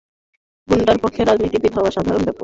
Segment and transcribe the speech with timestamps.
[0.67, 2.39] গুন্ডার পক্ষে রাজনীতিবিদ হওয়া সাধারণ ব্যাপার।